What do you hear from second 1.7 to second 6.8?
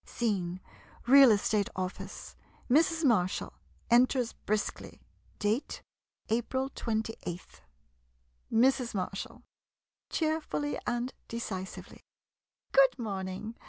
Office. Mrs. Marshall enters briskly. Date April